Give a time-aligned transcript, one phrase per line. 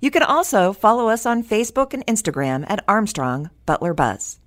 [0.00, 4.39] You can also follow us on Facebook and Instagram at Armstrong Butler Buzz.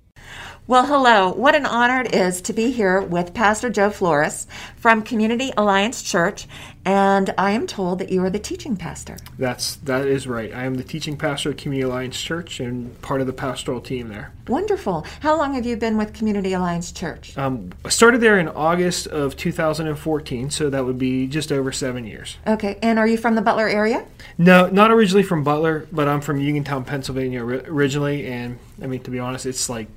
[0.66, 1.30] Well, hello.
[1.30, 4.46] What an honor it is to be here with Pastor Joe Flores
[4.76, 6.48] from Community Alliance Church,
[6.86, 9.18] and I am told that you are the teaching pastor.
[9.38, 10.54] That's that is right.
[10.54, 14.08] I am the teaching pastor at Community Alliance Church and part of the pastoral team
[14.08, 14.32] there.
[14.48, 15.04] Wonderful.
[15.20, 17.36] How long have you been with Community Alliance Church?
[17.36, 22.06] Um, I started there in August of 2014, so that would be just over seven
[22.06, 22.38] years.
[22.46, 24.06] Okay, and are you from the Butler area?
[24.38, 29.10] No, not originally from Butler, but I'm from Uniontown, Pennsylvania originally, and I mean to
[29.10, 29.88] be honest, it's like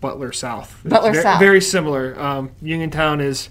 [0.00, 0.80] Butler South.
[0.84, 1.40] Butler very, South.
[1.40, 2.18] Very similar.
[2.20, 3.50] Um, Uniontown is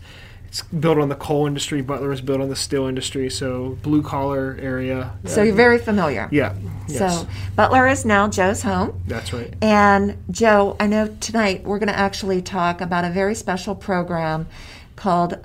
[0.49, 1.81] it's built on the coal industry.
[1.81, 3.29] Butler is built on the steel industry.
[3.29, 5.11] So blue collar area.
[5.25, 6.27] So uh, you're very familiar.
[6.31, 6.55] Yeah.
[6.87, 6.97] Yes.
[6.97, 8.99] So Butler is now Joe's home.
[9.05, 9.53] That's right.
[9.61, 14.47] And Joe, I know tonight we're going to actually talk about a very special program
[14.95, 15.37] called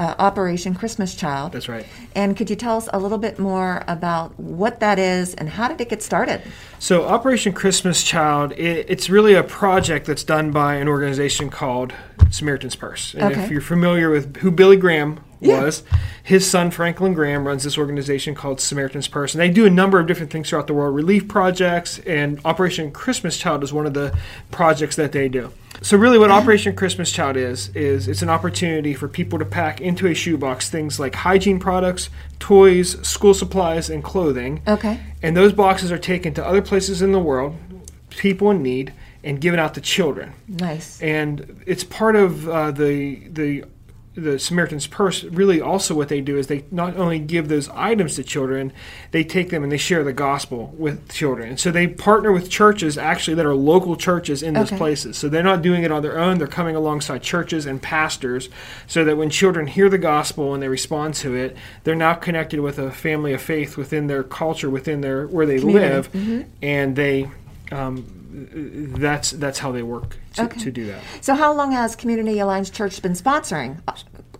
[0.00, 1.52] uh, Operation Christmas Child.
[1.52, 1.84] That's right.
[2.14, 5.68] And could you tell us a little bit more about what that is and how
[5.68, 6.40] did it get started?
[6.78, 11.92] So, Operation Christmas Child, it, it's really a project that's done by an organization called
[12.30, 13.12] Samaritan's Purse.
[13.12, 13.44] And okay.
[13.44, 15.62] if you're familiar with who Billy Graham Yeah.
[15.62, 15.82] was,
[16.22, 19.34] his son Franklin Graham runs this organization called Samaritan's Purse.
[19.34, 22.90] And they do a number of different things throughout the world relief projects, and Operation
[22.90, 24.16] Christmas Child is one of the
[24.50, 25.52] projects that they do.
[25.82, 29.80] So really what Operation Christmas Child is is it's an opportunity for people to pack
[29.80, 34.62] into a shoebox things like hygiene products, toys, school supplies and clothing.
[34.66, 35.00] Okay.
[35.22, 37.56] And those boxes are taken to other places in the world,
[38.10, 38.92] people in need,
[39.24, 40.32] and given out to children.
[40.48, 41.00] Nice.
[41.00, 43.64] And it's part of uh, the the
[44.22, 45.24] the Samaritan's Purse.
[45.24, 48.72] Really, also what they do is they not only give those items to children,
[49.10, 51.56] they take them and they share the gospel with children.
[51.56, 54.76] So they partner with churches actually that are local churches in those Okay.
[54.76, 55.16] places.
[55.16, 56.38] So they're not doing it on their own.
[56.38, 58.48] They're coming alongside churches and pastors,
[58.86, 62.60] so that when children hear the gospel and they respond to it, they're now connected
[62.60, 66.08] with a family of faith within their culture, within their where they Community.
[66.08, 66.36] Mm-hmm.
[66.36, 67.28] live, and they.
[67.72, 68.04] Um,
[68.98, 70.60] that's that's how they work to, Okay.
[70.60, 71.02] to do that.
[71.20, 73.78] So, how long has Community Alliance Church been sponsoring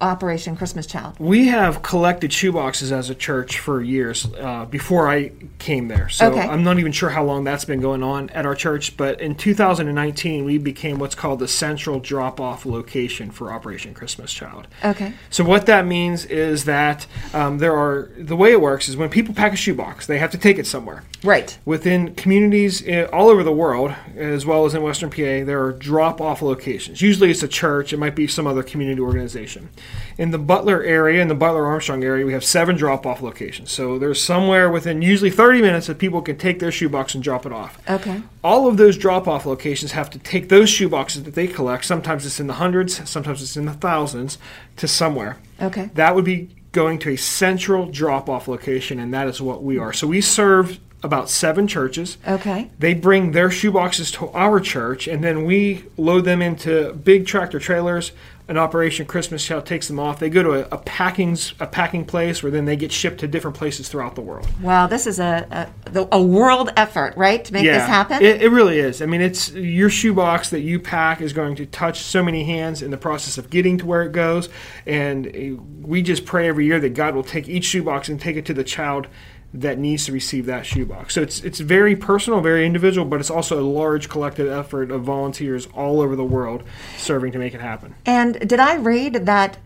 [0.00, 1.16] Operation Christmas Child?
[1.18, 6.08] We have collected shoeboxes as a church for years uh, before I came there.
[6.08, 6.40] So Okay.
[6.40, 8.96] I'm not even sure how long that's been going on at our church.
[8.96, 14.32] But in 2019, we became what's called the central drop off location for Operation Christmas
[14.32, 14.68] Child.
[14.84, 15.12] Okay.
[15.28, 19.10] So what that means is that um, there are the way it works is when
[19.10, 21.04] people pack a shoebox, they have to take it somewhere.
[21.22, 21.58] Right.
[21.66, 25.72] Within communities uh, all over the world, as well as in Western PA, there are
[25.72, 27.02] drop off locations.
[27.02, 29.68] Usually it's a church, it might be some other community organization.
[30.18, 33.70] In the Butler area, in the Butler Armstrong area, we have seven drop off locations.
[33.70, 37.46] So there's somewhere within usually 30 minutes that people can take their shoebox and drop
[37.46, 37.78] it off.
[37.88, 38.22] Okay.
[38.44, 42.26] All of those drop off locations have to take those shoeboxes that they collect, sometimes
[42.26, 44.38] it's in the hundreds, sometimes it's in the thousands,
[44.76, 45.38] to somewhere.
[45.60, 45.90] Okay.
[45.94, 49.78] That would be going to a central drop off location, and that is what we
[49.78, 49.92] are.
[49.92, 52.18] So we serve about seven churches.
[52.26, 52.70] Okay.
[52.78, 57.58] They bring their shoeboxes to our church, and then we load them into big tractor
[57.58, 58.12] trailers.
[58.50, 60.18] An Operation Christmas Child takes them off.
[60.18, 63.28] They go to a, a packing a packing place where then they get shipped to
[63.28, 64.48] different places throughout the world.
[64.60, 68.20] Wow, this is a, a, a world effort, right, to make this happen?
[68.20, 69.02] It, it really is.
[69.02, 72.82] I mean, it's your shoebox that you pack is going to touch so many hands
[72.82, 74.48] in the process of getting to where it goes,
[74.84, 78.34] and uh, we just pray every year that God will take each shoebox and take
[78.34, 79.06] it to the child
[79.52, 81.14] that needs to receive that shoebox.
[81.14, 85.02] So it's it's very personal, very individual, but it's also a large collective effort of
[85.02, 86.62] volunteers all over the world
[86.96, 87.94] serving to make it happen.
[88.06, 89.58] And did I read that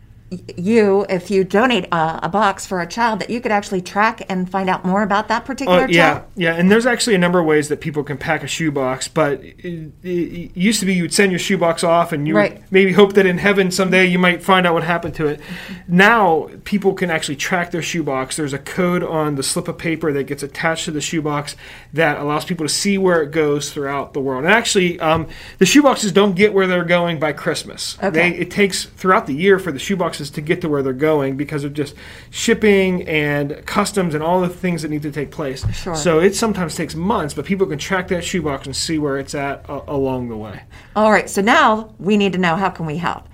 [0.56, 4.24] you, if you donate a, a box for a child, that you could actually track
[4.28, 6.24] and find out more about that particular Oh, yeah, child?
[6.36, 9.40] yeah, and there's actually a number of ways that people can pack a shoebox, but
[9.42, 12.62] it, it used to be you would send your shoebox off and you Right.
[12.70, 15.40] maybe hope that in heaven someday you might find out what happened to it.
[15.88, 18.36] Now people can actually track their shoebox.
[18.36, 21.56] There's a code on the slip of paper that gets attached to the shoebox
[21.92, 24.44] that allows people to see where it goes throughout the world.
[24.44, 25.28] And actually, um,
[25.58, 27.96] the shoeboxes don't get where they're going by Christmas.
[28.02, 28.10] Okay.
[28.30, 31.36] They, it takes throughout the year for the shoeboxes to get to where they're going
[31.36, 31.94] because of just
[32.30, 35.64] shipping and customs and all the things that need to take place.
[35.74, 35.94] Sure.
[35.94, 39.34] So it sometimes takes months, but people can track that shoebox and see where it's
[39.34, 40.62] at uh, along the way.
[40.96, 43.28] All right, so now we need to know how can we help?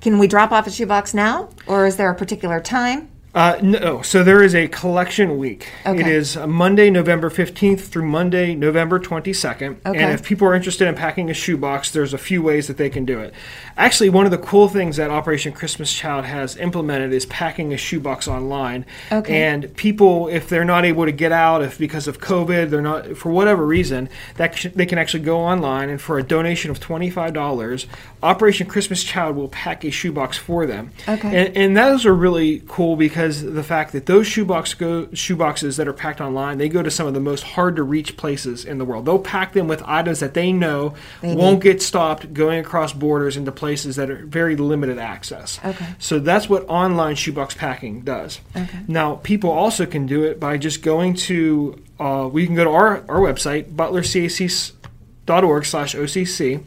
[0.00, 3.11] Can we drop off a shoebox now, or is there a particular time?
[3.34, 5.66] Uh, no, so there is a collection week.
[5.86, 6.12] It Okay.
[6.14, 9.76] is uh, Monday, November 15th through Monday, November 22nd.
[9.86, 9.98] Okay.
[10.02, 12.90] And if people are interested in packing a shoebox, there's a few ways that they
[12.90, 13.32] can do it.
[13.78, 17.78] Actually, one of the cool things that Operation Christmas Child has implemented is packing a
[17.78, 18.84] shoebox online.
[19.10, 19.42] Okay.
[19.44, 23.16] And people, if they're not able to get out, if because of COVID, they're not,
[23.16, 26.80] for whatever reason, that sh- they can actually go online and for a donation of
[26.80, 27.86] $25,
[28.22, 30.90] Operation Christmas Child will pack a shoebox for them.
[31.08, 31.46] Okay.
[31.46, 35.86] And, and those are really cool because the fact that those shoebox go shoeboxes that
[35.86, 38.78] are packed online, they go to some of the most hard to reach places in
[38.78, 39.06] the world.
[39.06, 43.36] They'll pack them with items that they know They won't get stopped going across borders
[43.36, 45.60] into places that are very limited access.
[45.64, 45.86] Okay.
[45.98, 48.40] So that's what online shoebox packing does.
[48.56, 48.78] Okay.
[48.88, 52.70] Now people also can do it by just going to uh, we can go to
[52.70, 56.64] our, our website, butlercac.org slash OCC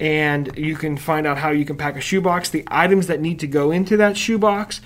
[0.00, 3.38] and you can find out how you can pack a shoebox, the items that need
[3.40, 4.80] to go into that shoebox.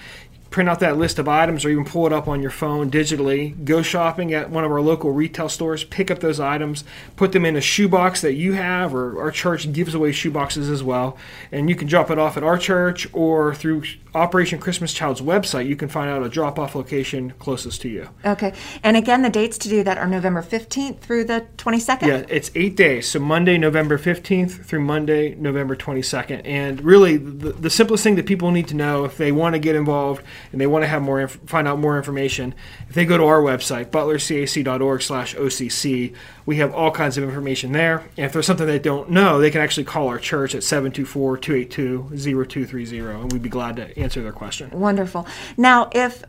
[0.51, 3.65] Print out that list of items or even pull it up on your phone digitally.
[3.65, 6.85] Go shopping at one of our local retail stores, pick up those items,
[7.17, 10.83] put them in a shoebox that you have, or our church gives away shoeboxes as
[10.83, 11.19] well.
[11.53, 13.83] And you can drop it off at our church or through
[14.15, 15.67] Operation Christmas Child's website.
[15.67, 18.09] You can find out a drop off location closest to you.
[18.25, 18.53] Okay.
[18.83, 22.07] And again, the dates to do that are November 15th through the 22nd?
[22.07, 23.09] Yeah, it's eight days.
[23.09, 26.43] So Monday, November 15th through Monday, November 22nd.
[26.45, 29.59] And really, the, the simplest thing that people need to know if they want to
[29.59, 32.55] get involved and they want to have more, inf- find out more information,
[32.89, 36.15] if they go to our website, butlercac.org slash OCC,
[36.47, 37.99] we have all kinds of information there.
[38.17, 43.23] And if there's something they don't know, they can actually call our church at 724-282-0230,
[43.23, 44.71] and we'd be glad to answer their question.
[44.71, 45.27] Wonderful.
[45.57, 46.23] Now, if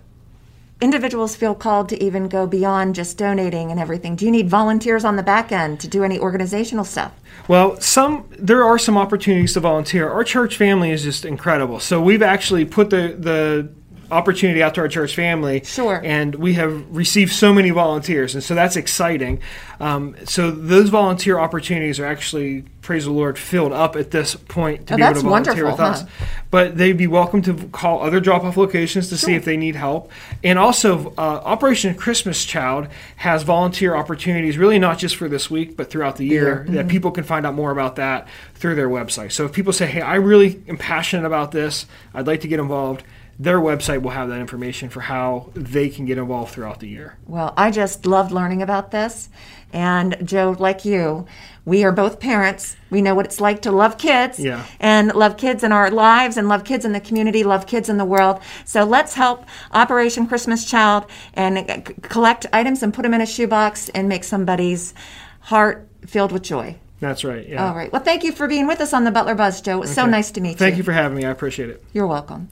[0.82, 5.04] individuals feel called to even go beyond just donating and everything, do you need volunteers
[5.04, 7.14] on the back end to do any organizational stuff?
[7.48, 10.10] Well, some there are some opportunities to volunteer.
[10.10, 11.80] Our church family is just incredible.
[11.80, 13.70] So we've actually put the the
[14.12, 15.64] opportunity out to our church family.
[15.64, 16.02] Sure.
[16.04, 19.42] And we have received so many volunteers, and so that's exciting.
[19.80, 24.88] Um, so those volunteer opportunities are actually, praise the Lord, filled up at this point
[24.88, 26.02] to Oh, be able to volunteer with us.
[26.02, 26.26] huh?
[26.52, 30.12] But they'd be welcome to call other drop-off locations to see if they need help.
[30.44, 35.78] And also, uh, Operation Christmas Child has volunteer opportunities, really not just for this week,
[35.78, 39.32] but throughout the year, that people can find out more about that through their website.
[39.32, 41.86] So if people say, "Hey, I really am passionate about this.
[42.14, 43.04] I'd like to get involved,"
[43.40, 47.18] their website will have that information for how they can get involved throughout the year.
[47.26, 49.30] Well, I just loved learning about this.
[49.72, 51.26] And Joe, like you,
[51.64, 52.76] we are both parents.
[52.90, 54.66] We know what it's like to love kids Yeah.
[54.80, 57.98] and love kids in our lives and love kids in the community, love kids in
[57.98, 58.42] the world.
[58.66, 61.06] So let's help Operation Christmas Child
[61.36, 61.58] and
[61.88, 64.94] c- collect items and put them in a shoebox and make somebody's
[65.42, 66.76] heart filled with joy.
[67.00, 67.48] That's right.
[67.48, 67.66] Yeah.
[67.70, 67.90] All right.
[67.94, 69.78] Well, thank you for being with us on the Butler Buzz, Joe.
[69.78, 70.66] It was so nice to meet Thank you.
[70.66, 71.24] Thank you for having me.
[71.26, 71.82] I appreciate it.
[71.94, 72.50] You're welcome.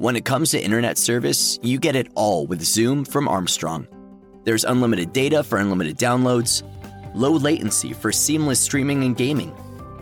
[0.00, 3.86] When it comes to internet service, you get it all with Zoom from Armstrong.
[4.44, 6.62] There's unlimited data for unlimited downloads,
[7.14, 9.54] low latency for seamless streaming and gaming,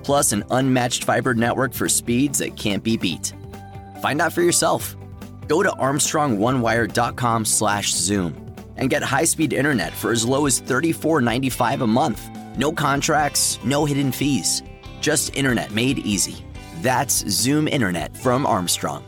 [0.04, 3.32] plus an unmatched fiber network for speeds that can't be beat.
[4.00, 4.94] Find out for yourself.
[5.48, 12.22] Go to armstrongonewire.com/zoom and get high-speed internet for as low as $34.95 a month.
[12.56, 14.62] No contracts, no hidden fees.
[15.00, 16.36] Just internet made easy.
[16.82, 19.02] That's Zoom internet from Armstrong.